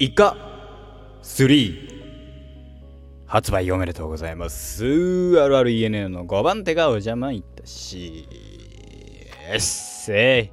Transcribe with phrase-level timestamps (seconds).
[0.00, 0.36] イカ
[1.24, 1.88] 3
[3.26, 4.84] 発売おめでとうございます。
[4.84, 8.28] RRENN の5番手がお邪魔いたし
[9.56, 10.52] っせ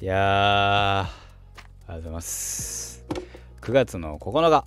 [0.00, 0.04] い。
[0.04, 1.10] いや、あ
[1.86, 3.04] りがとうございます。
[3.60, 4.64] 9月の9日。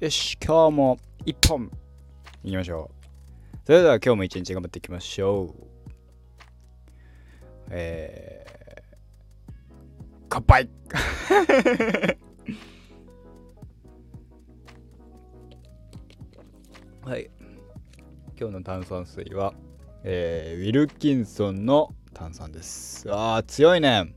[0.00, 1.70] よし、今日も1本
[2.42, 3.56] いきましょう。
[3.66, 5.54] それでは今日も一日頑張っていきましょう。
[7.68, 8.82] えー、
[10.30, 10.70] 乾杯
[18.56, 19.54] の炭酸水は、
[20.02, 23.06] えー、ウィルキンソンの炭酸です。
[23.10, 24.14] あー、強いね。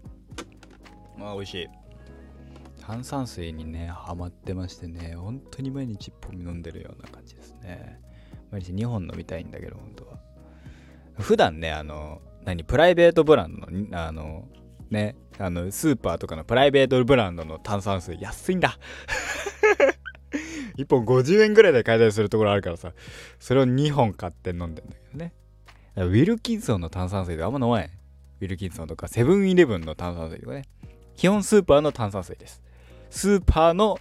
[1.20, 1.68] あ、美味しい。
[2.80, 8.00] 炭酸水にね、ハマってましてね、本当に毎日1本飲んでるような感じですね。
[8.52, 10.20] 毎日2本飲みたいんだけど、本当は。
[11.20, 14.48] 普段ね、あの、何、プライベートブランドの、あの、
[14.90, 18.80] ね、あの、スーパーとかのプライベートブランドの炭酸水安いんだ
[20.80, 22.94] 1本50円ぐらいで買えたりするところあるからさ、
[23.38, 25.34] それを2本買って飲んでんだけどね。
[25.98, 27.90] ウィルキンソンの炭酸水であんま飲まない。
[28.42, 30.64] ウィルキンソンとかセブンイレブンの炭酸水とかね。
[31.18, 32.62] 基本スーパーの炭酸水です。
[33.10, 34.00] スーパーの、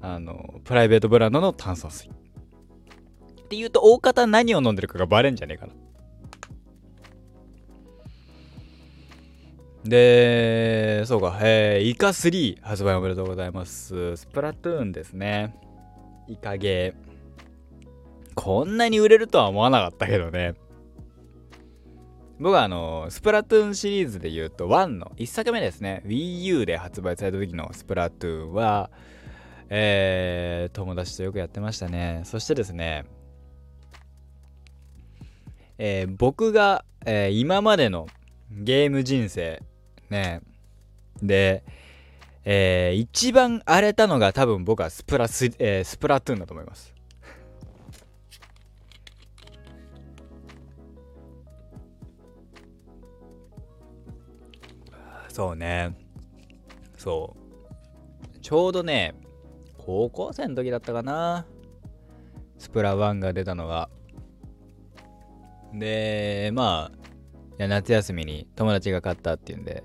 [0.00, 2.08] あの、プライベートブランドの炭酸水。
[2.08, 2.12] っ
[3.50, 5.74] て言うと、大方何を飲んでるかがバレんじゃねえかな。
[9.84, 14.16] で、そうか、えー、イカ3発売おめでとうございます。
[14.16, 15.56] スプラトゥーンですね。
[16.28, 17.10] イカゲー。
[18.34, 20.54] こんなに売れるとは思わなかったけどね。
[22.38, 26.02] 僕はあの、スプラトゥーンシリーズで言うと、1の1作目ですね。
[26.06, 28.90] Wii U で発売された時のスプラトゥーンは、
[29.70, 32.22] えー、友達とよくやってましたね。
[32.24, 33.04] そしてですね、
[35.78, 38.06] えー、僕が、えー、今までの
[38.50, 39.62] ゲーム人生。
[40.08, 40.40] ね。
[41.22, 41.62] で、
[42.44, 46.94] えー、一番荒れたのが多分僕はスプラス、えー、スプラトゥーンだと思います。
[55.28, 55.94] そうね。
[56.98, 57.36] そ
[58.34, 58.38] う。
[58.40, 59.14] ちょうどね
[59.78, 61.46] 高校生の時だったかな。
[62.58, 63.88] スプラ1が出たのが。
[65.72, 66.99] でまあ
[67.68, 69.84] 夏休みに友達が買ったっていうんで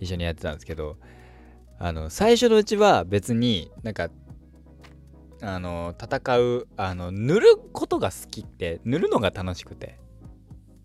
[0.00, 0.96] 一緒にやってたんですけど
[1.78, 4.08] あの最初のうちは別になんか
[5.40, 10.02] あの戦うあの塗ることが好きって塗るのが楽しくて。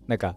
[0.08, 0.36] なんか、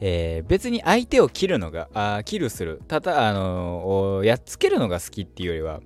[0.00, 5.80] えー、別に相手を切るのがあキルするたたあのやっつけるのが好きっていうよりは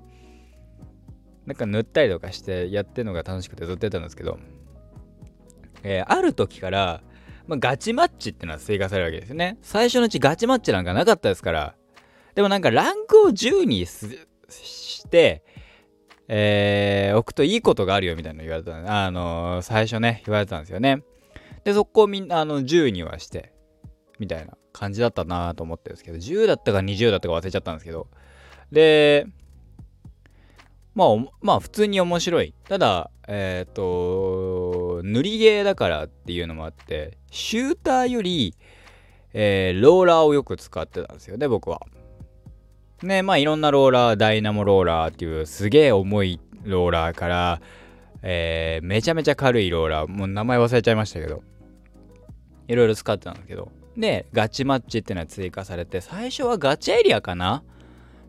[1.47, 4.39] なんか塗ったりとかしてやってるのが楽しくてずっとやったんですけど、
[5.83, 7.03] えー、ある時から
[7.47, 9.59] まあ、ガチマッチってのは追加されるわけですよね。
[9.63, 11.75] 最初のうちガチマッチなんかなかったですから。
[12.35, 15.43] でもなんかランクを10にして、
[16.29, 21.03] えー、置くといいことがあるよみたいなの言われたあのー、最初ね、言われてたんですよね。
[21.65, 23.53] で、そこをみんな、あの、10にはして、
[24.19, 28.09] みたいな感じだったなと思ってるんですけど、10だったか20だったか忘れちゃったんですけど、
[28.71, 29.27] で、
[30.95, 31.09] まあ、
[31.41, 32.55] まあ、普通に面白い。
[32.69, 33.83] ただ、えっ、ー、と、
[35.03, 38.55] 塗りゲーだからっていうのもあって、シューターより、
[39.33, 41.37] えー、ローラーをよく使ってたんですよ。
[41.37, 41.81] ね、僕は。
[43.03, 47.61] ね、まあいろんなローラー、ダイナモローラーっていうすげえ重いローラーから、
[48.23, 51.43] えー、めちゃめちゃ軽いローラー、もう名前忘れちゃいましたけど、
[52.69, 57.65] いろいろ使ってたんですけど、で、ガチマッチっていうのは追加されて、最初はガチエリアかな？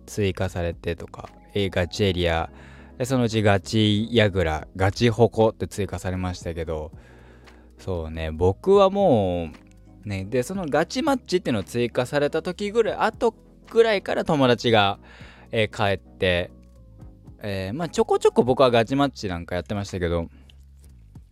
[0.05, 2.49] 追加されてとか、えー、ガチエリア、
[2.97, 6.91] でそのうちガチヤグラ、ガチホコって追加されましたけど、
[7.77, 9.49] そうね、僕はも
[10.05, 13.33] う、ね、で、そのガチマッチっていうのを追加された時ぐらい、あと
[13.69, 14.99] ぐらいから友達が、
[15.51, 16.51] えー、帰って、
[17.41, 20.29] えー、まあちょこちょこ僕はガチマッチなんかやってましたけど、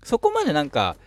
[0.04, 0.98] そこまでなんか、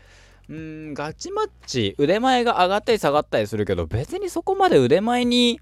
[0.48, 5.60] うん、ガチマッチ、腕前が上がったり下がったりするけど、別にそこまで腕前に、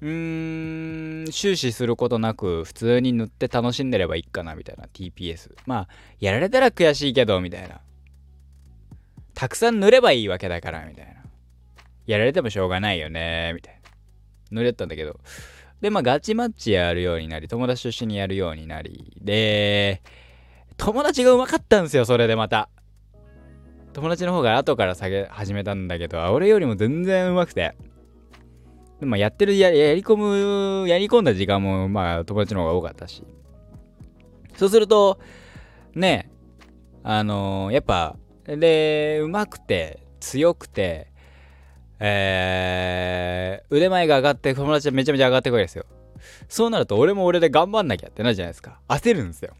[0.00, 5.52] うーん、終始することなく、普通に塗って楽しんでればいいかな、みたいな TPS。
[5.66, 5.88] まあ、
[6.20, 7.80] やられたら悔しいけど、みたいな。
[9.34, 11.12] たくさん塗ればいいわけだから、みたいな。
[12.06, 13.90] やられてもしょうがないよね、みたいな。
[14.50, 15.18] 塗れたんだけど。
[15.80, 20.02] で、まあ、ガチマッチやるようになり、友達と一緒にやるようになり、で、
[20.76, 22.68] 友達がうまかったんですよ、それでまた。
[23.92, 27.76] 友達の方が後から下げ始めたんだけど、俺よりも全然うまくて。
[29.04, 33.22] でもやってるや、やり込む、やり込んだ時間も、まあ、友達の方が多かったし。
[34.56, 35.20] そうすると、
[35.94, 36.30] ね、
[37.02, 38.16] あのー、やっぱ、
[38.46, 41.08] で、うまくて、強くて、
[42.00, 45.84] えー、腕前が上がって、友達はめちゃめちゃ上がってくるですよ。
[46.48, 48.80] そうなると俺も俺で頑張んなきゃってなるじゃないですか。
[48.88, 49.52] 焦るんですよ。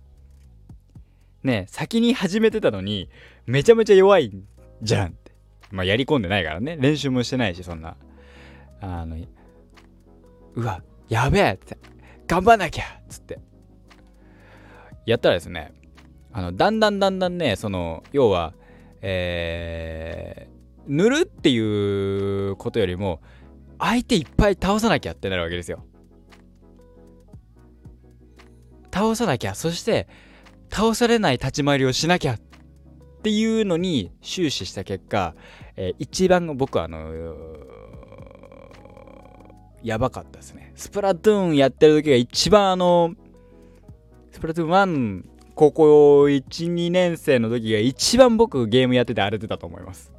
[1.43, 3.11] ね先に始めてたのに
[3.45, 4.33] めちゃめちゃ弱い
[4.81, 5.33] じゃんって。
[5.71, 6.79] まあやり込んでないからね。
[6.81, 7.97] 練習もしてないしそんな。
[8.85, 9.17] あの
[10.55, 11.79] うわやべえって
[12.27, 13.41] 頑張んなきゃっつって。
[15.07, 15.73] やったらですね
[16.33, 18.55] あのだんだんだんだんねその要は
[19.07, 23.21] えー、塗るっていうことよりも
[23.79, 25.85] 相手いっぱい倒さなきゃってなるわけですよ。
[28.93, 30.09] 倒さなきゃそして
[30.71, 32.41] 倒されない立ち回りをしなきゃっ
[33.23, 35.35] ていうのに終始した結果、
[35.77, 37.11] えー、一番僕はあの
[39.85, 40.73] やばかったですね。
[40.75, 43.15] スプラトゥーンやってる時が一番あの、
[44.33, 50.11] スプラトゥーン1、高校1、2年生の時が一番僕ゲームやってて荒れてたと思います。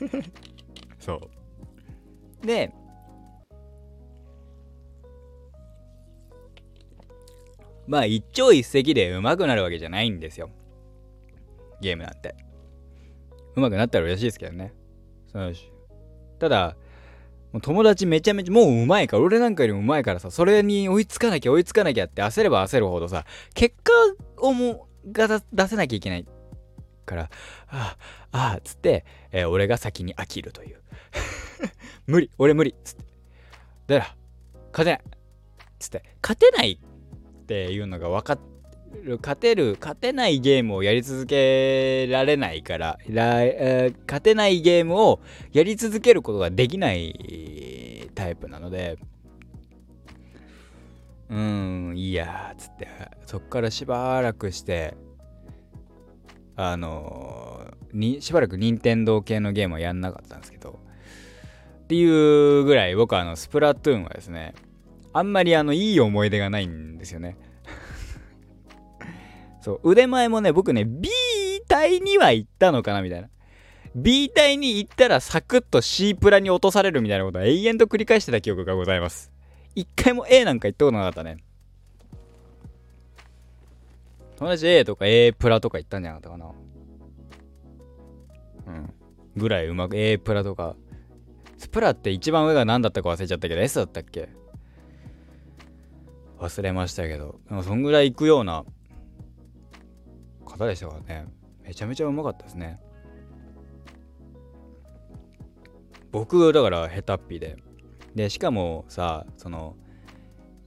[0.98, 1.14] そ
[2.42, 2.46] う。
[2.46, 2.72] で、
[7.86, 10.50] まあ一朝一夕で上手くなるわけじゃないんですよ。
[11.80, 12.34] ゲームなんて。
[13.54, 14.74] 上手くなったら嬉しいですけどね。
[15.32, 15.54] そう
[16.38, 16.76] ただ、
[17.52, 23.24] もう友達めちゃめちゃもううまいから俺なんかよりうまいからさそれに追いつかなきゃ追いつかなきゃって焦れば焦るほどさ
[23.54, 23.92] 結果
[24.38, 26.26] をもが出せなきゃいけない
[27.06, 27.28] からあ
[27.70, 27.96] あ
[28.32, 30.80] ああつって、えー、俺が先に飽きるという。
[32.06, 33.04] 無理俺無理つって。
[33.86, 34.16] だから
[34.72, 35.02] 勝てない。
[35.78, 36.02] つって。
[36.22, 38.57] 勝てないっていうのが分かって
[39.02, 45.20] る勝てる勝てないゲームをやり続けられないから、勝てないゲームを
[45.52, 48.98] やり続けることができないタイプなので
[51.30, 52.88] うんいいやつって
[53.26, 54.96] そっからしばらくして
[56.56, 60.80] あのにしばらく任天堂系のゲームはやんなかったんですけど
[61.84, 64.54] っていうぐらい僕はあのスプラトゥーンはですね
[65.12, 67.36] あんまりあのいい思い出がないんですよね。
[69.60, 71.08] そう腕前もね僕ね B
[71.66, 73.28] 体には行ったのかなみたいな。
[73.94, 79.32] B 体に行ったらサクッと C プラに落とされるみたいなことは永遠と繰り返してた記憶がございます。
[79.74, 81.38] 一回も A なんか行ったことなかったね。
[84.36, 86.52] 友達 A とか A プラとか行ったんじゃなかったかな。
[88.68, 88.94] うん。
[89.36, 90.76] ぐらいうまく A プラとか。
[91.56, 94.28] スプラって一番上が何だったか忘れちゃったけど S だったっけ？
[96.38, 97.40] 忘れましたけど。
[97.48, 98.64] でもそんぐらい行くような
[100.58, 101.26] 方でしたからね
[101.62, 102.80] めちゃめちゃうまかったですね。
[106.10, 107.56] 僕だからヘタッピで。
[108.14, 109.76] でしかもさその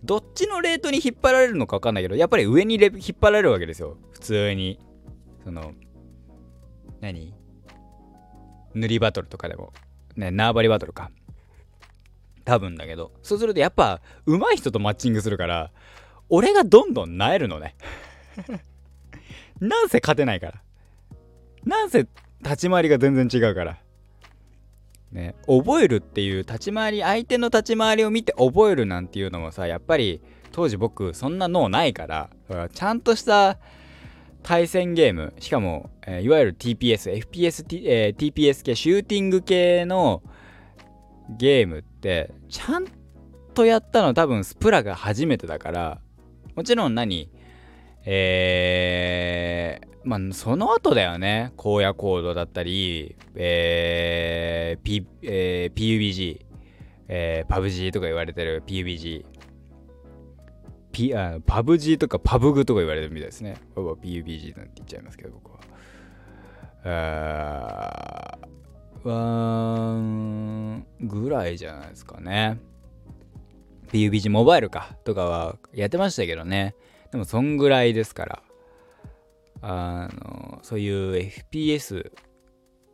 [0.03, 3.97] どっちのレートに引っ張られるのか分かんないけどやっぱり上にレ引っ張られるわけですよ。
[4.11, 4.79] 普通に。
[5.43, 5.73] その
[7.01, 7.33] 何？
[8.75, 9.73] 塗りバトルとかでも。
[10.15, 11.11] ね縄張りバトルか。
[12.45, 13.11] 多分だけど。
[13.23, 15.71] そうするとやっぱ上手い人とマッチングするから
[16.29, 17.75] 俺がどんどんなえるのね。
[19.61, 20.61] なんせ勝てないから。
[21.63, 22.07] なんせ
[22.43, 23.77] 立ち回りが全然違うから。
[25.11, 30.21] ね、覚えるっていう立ち回り、相手の立ち回りを見て覚えるなんていうのもさ、やっぱり
[30.51, 32.29] 当時僕そんな脳ないから、
[32.73, 33.59] ちゃんとした
[34.41, 40.23] 対戦ゲーム、しかも、えー、いわゆる TPS、FPS、T えー、TPS 系、シューティング系の
[41.37, 42.87] ゲームって、ちゃん
[43.53, 46.01] とやったの多分スプラが初めてだから、
[46.55, 47.29] もちろん何
[48.05, 51.53] えー、まあ、その後だよね。
[51.57, 56.45] 荒野コードだったり、えー、P えー、PUBG、
[57.07, 59.25] えー、PUBG とか言われてる PUBG。
[60.91, 63.57] P、あ、PUBG とか PUBG とか言われてるみたいですね。
[63.75, 65.59] PUBG なんて言っちゃいますけど、僕は。
[66.83, 68.37] あ
[69.03, 72.59] ワンぐらいじゃないですかね。
[73.91, 76.75] PUBG モバイルかとかはやってましたけどね。
[77.11, 78.43] でもそんぐらいですから。
[79.61, 82.11] あのそういう FPS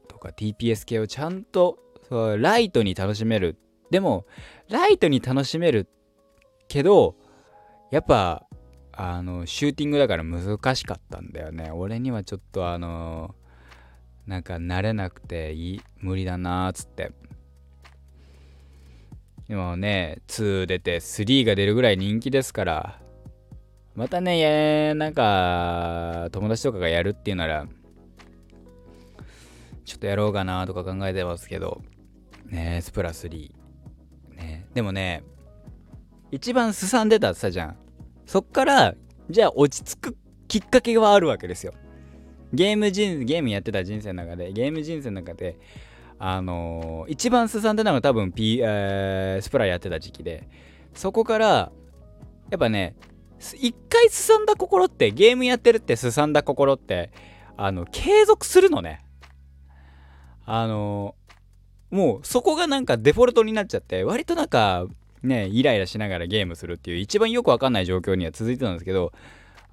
[0.08, 3.58] とか TPS 系をちゃんとそうライトに楽しめる。
[3.90, 4.26] でも
[4.70, 5.88] ライトに楽しめる
[6.68, 7.16] けど
[7.90, 8.46] やっぱ
[8.92, 11.72] あのシューティングだから難しかったんだよね。
[11.72, 13.34] 俺にはちょっとあの
[14.26, 17.12] なんか慣れなくていい無理だなーっつって。
[19.48, 23.00] でもね2出て3が出るぐらい人気ですから
[23.98, 27.68] またね、なんか、友達とかがやるっていうなら、
[29.86, 31.82] ちょっとやろうかなとか考えてますけど、
[32.46, 33.52] ねスプラ3。
[34.36, 35.24] ねでもね、
[36.32, 37.78] 一番すさんでたってたじゃん。
[38.28, 38.94] そっから、
[39.32, 41.74] じゃあ落ち着くきっかけがあるわけですよ。
[42.54, 45.58] ゲーム人、ゲームやってた人生の中で、ゲーム人生の中で、
[46.20, 50.48] あのー、一番すさんでたのが多分、P えー、スプラやってた時期で
[50.94, 51.72] そこからや
[52.56, 52.96] っぱね
[53.40, 57.12] 一回すさんだ心ってゲームやってるってすさんだ心って
[57.56, 59.04] あの継続するのね。
[60.46, 61.16] あの、
[61.90, 64.86] もうそこがなんかデフォルトになっちゃって割となんか
[65.24, 69.14] ねイライラしながらゲームするっていう一番よくわかんない状況には続いてたんですけど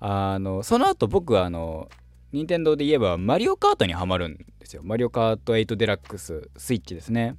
[0.00, 1.88] あのその後僕はあの
[2.32, 4.82] 任天堂で言えばマリオカートにはまるんですよ。
[4.84, 7.36] マリオカート8デラックススイッチですね。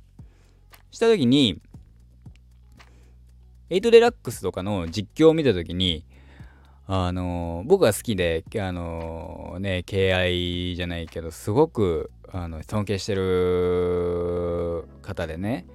[0.92, 1.62] した時に
[3.70, 6.06] 8デラックスとかの実況を見た時に
[6.88, 15.66] あの僕が好きであのね敬愛じゃないけどすごくあの尊敬してる方でね、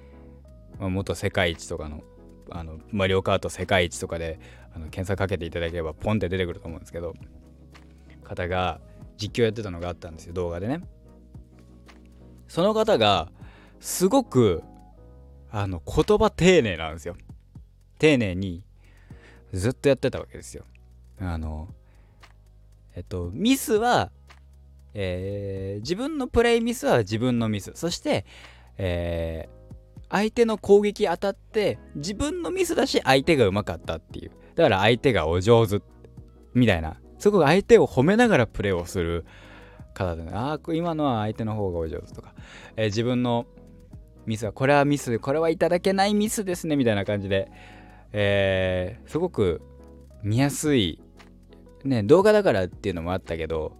[0.79, 2.03] まあ、元世界一とかの
[2.49, 4.39] あのマリオカート世界一とかで
[4.75, 7.13] あの検索かけていただければポンって出てくると思うんですけど
[8.23, 8.79] 方が
[9.17, 10.81] 実況やってたのがあったんですよ動画でね。
[12.47, 13.31] その方が
[13.79, 14.63] すごく
[15.51, 17.15] あの言葉丁寧なんですよ。
[17.97, 18.63] 丁寧に
[19.53, 20.65] ずっとやってたわけですよ。
[21.21, 21.69] あの
[22.95, 24.11] えっとミスは、
[24.93, 27.71] えー、自分のプレイミスは自分のミス。
[27.75, 28.25] そして、
[28.77, 34.31] えー、相手の攻撃当たって自分のミスだし相手がうまかったっていう。
[34.55, 35.81] だから相手がお上手
[36.53, 36.97] みたいな。
[37.19, 39.25] そこが相手を褒めながらプレーをする
[39.93, 42.33] 方で、ね、ああ今のは相手の方がお上手とか、
[42.75, 43.45] えー、自分の
[44.25, 47.51] ミスはこれはミスこれはいただけないミスですねみたいな感じで、
[48.11, 49.61] えー、すごく
[50.23, 50.99] 見やすい
[51.83, 53.73] ね、動画だからっていうのもあったけど、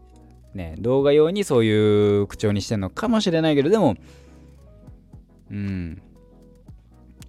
[0.54, 3.96] ね、動画用にそういう口調にしてんのかもしれないけど、でも、
[5.50, 6.02] うん、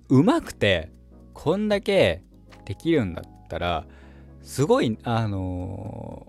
[0.09, 0.91] うまくて、
[1.35, 2.23] こんだけ
[2.65, 3.87] できるんだったら、
[4.43, 6.27] すごい、あの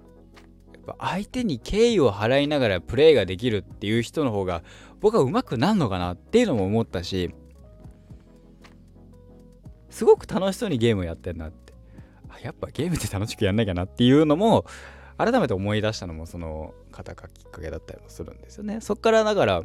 [0.73, 4.63] ー、やっぱ相手に敬意を払いながらプレイができるっていう人の方が、
[4.99, 7.33] 僕はうまくなんのかなっていうのも思ったし、
[9.89, 11.62] すごく楽しそうにゲームをやってんなって
[12.41, 14.65] やっぱゲームって楽しくやんなきゃなっていうのも
[15.17, 18.81] 改めて思い出したのもその方がきっかけだったりもするんですよね。
[18.81, 19.63] そっからだから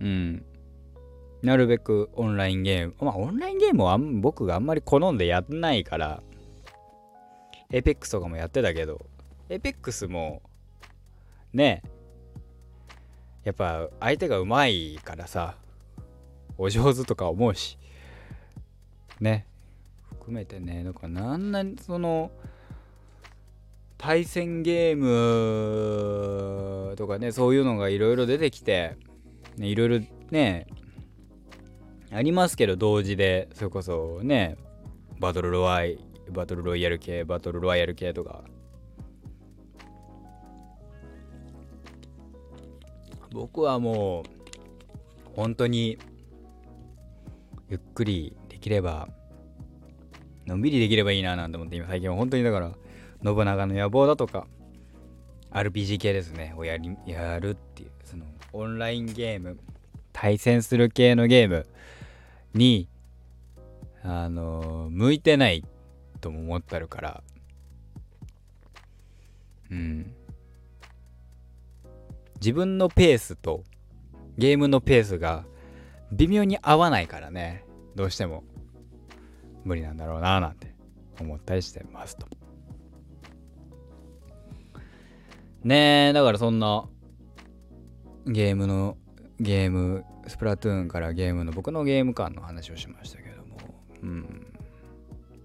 [0.00, 0.44] うん。
[1.42, 6.22] なるべくオンラインゲームまあオンラインゲームは僕があんまり好んでやんないから
[7.70, 9.00] エペックスとかもやってたけど
[9.48, 10.40] エペックスも
[11.52, 11.82] ね
[13.42, 15.56] やっぱ相手がうまいからさ
[16.58, 17.76] お上手とか思うし
[19.20, 19.46] ね。
[20.22, 22.30] 含めてねなんかなんなその
[23.98, 28.96] 対戦ゲームとかねそういうのがいろいろ出てきて
[29.58, 30.00] いろいろ
[30.30, 30.68] ね
[32.12, 34.56] ありますけど同時でそれこそね
[35.18, 35.98] バトルロワイ
[36.30, 38.44] バトルロイヤル系バトルロワイヤル系とか。
[43.32, 45.96] 僕はもう本当に
[47.70, 49.08] ゆっくりできれば
[50.46, 52.72] のんびりできればいいななんて思って今最近は本当にだから
[53.24, 54.46] 信長の野望だとか
[55.50, 59.58] RPG 系ですねをやりやるっていうそのオンラインゲーム
[60.12, 61.66] 対戦する系のゲーム
[62.54, 62.88] に
[64.02, 65.64] あの向いてない
[66.20, 67.22] とも思ってるから
[69.72, 70.14] うん。
[72.36, 73.64] 自分のペースと
[74.36, 75.44] ゲームのペースが
[76.12, 77.64] 微妙に合わないからね
[77.96, 78.44] どうしても。
[79.64, 80.74] 無理なんだろうななんて
[81.20, 82.26] 思ったりしてますと。
[85.64, 86.88] ねえだからそんな
[88.26, 88.96] ゲームの
[89.38, 93.58] ゲームスプラトゥーンからゲームの僕のゲーム感の話をしましたけども。
[94.02, 94.46] うん。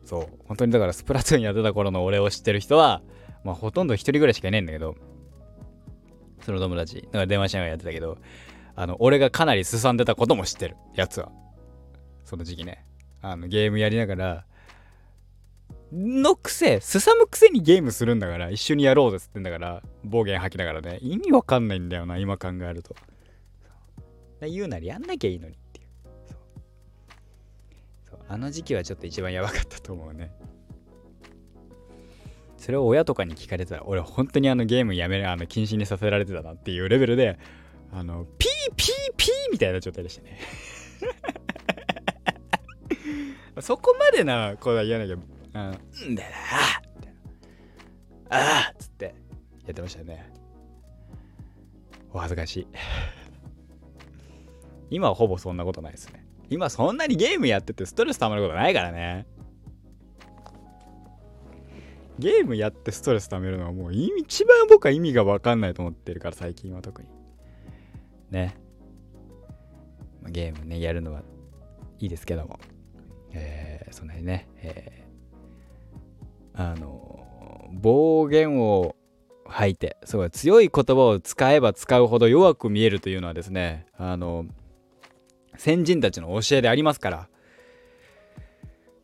[0.06, 0.28] そう。
[0.46, 3.02] 本当にだからスプラトゥーンやってた頃の俺を知ってる人は
[3.44, 4.96] まあほとんど一人ぐらいしかいないんだけど
[6.42, 7.02] その友達。
[7.02, 8.18] だから電話しながらやってたけど
[8.76, 10.78] あの俺がかなりすさんでたことも知ってる。
[10.96, 11.32] やつは。
[12.24, 12.87] その時期ね。
[13.32, 14.46] あのゲームやりながら
[15.92, 21.00] のくせすさむくせにゲームするんだから一緒にやろうぜっつってんだから暴言吐きながらね。
[21.02, 22.96] 意味わかんないんだよな今考えると。
[24.42, 25.88] 言うならやんなきゃいいのにっていう。
[28.10, 28.20] そう。
[28.28, 30.32] あの時期はちょっと一番やばかったと思うね。
[32.58, 37.40] それを親とかに聞かれたら俺本当にあのゲームやめるあの禁止にさせられてたなっていうレベルで
[37.94, 40.40] あのピーピーピーみたいな状態でしたね。
[43.62, 46.38] そこまでなことは言わなきゃ、うん、んだよな
[48.30, 49.16] ああっつって
[49.66, 50.32] やってましたね。
[52.14, 52.68] お恥ずかしい。
[54.90, 56.26] 今はほぼそんなことないですね。
[56.50, 59.28] 今そんなにゲームやっててストレス溜まることないからね。
[62.20, 67.10] ゲームやってストレス溜めるのはもう一番僕は意味が分かんないと思ってるから最近は特に。
[68.32, 68.56] ね、
[70.22, 71.22] まあ、ゲームねやるのは
[72.00, 72.60] いいですけども、
[73.34, 78.96] えー、そんなにね、えー、あの暴言を
[79.46, 84.46] 吐いてすごい強い言葉を使えば使うほど弱く見えるというのはですねあの
[85.56, 87.30] 先人たちの教えでありますから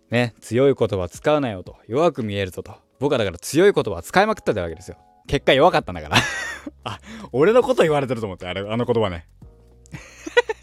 [0.09, 2.83] ね強い言葉使うなよと弱く見えるぞと。
[2.99, 4.95] 僕はだから強い言葉使いまくったわけですよ。
[5.27, 6.15] 結果弱かったんだから。
[6.85, 6.99] あ
[7.33, 9.27] 俺のこと言われてると思ってあれあの言葉ね。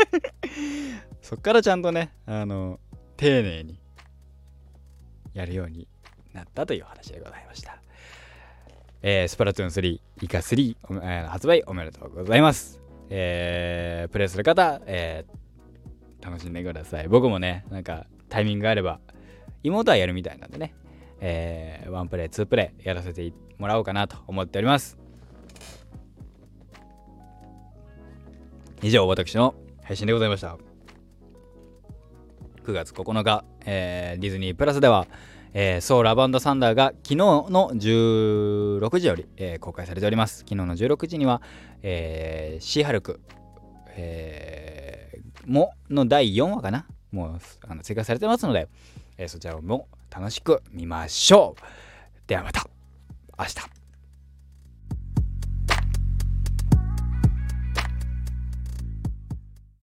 [1.21, 2.81] そっからちゃんとねあの
[3.21, 3.79] 丁寧に
[5.35, 5.87] やるように
[6.33, 7.83] なったという話でございました。
[9.03, 12.81] えー、スプラトゥーン3、イカ3、えー、発売おめでとうございます。
[13.11, 17.09] えー、プレイする方、えー、楽しんでください。
[17.09, 19.01] 僕もね、なんかタイミングがあれば、
[19.63, 20.73] 妹はやるみたいなんでね、
[21.21, 24.97] えー、ワンプレイ、ツープレイやらせてもらおうかなと思っております。
[28.81, 30.70] 以上、私の配信でございました。
[32.71, 35.09] 9月9日、えー、ディズニープラスでは、
[35.55, 40.39] えー、ソーラバンドサンダーが昨日の16時より、えー、公開されております。
[40.39, 41.43] 昨日の16時には、
[41.83, 43.21] えー、シーハルク、
[43.97, 46.87] えー、もの第4話かな？
[47.11, 48.69] もうあの追加されてますので、
[49.19, 51.63] えー、そちらも楽しく見ましょう。
[52.29, 52.69] ではまた
[53.37, 53.80] 明日。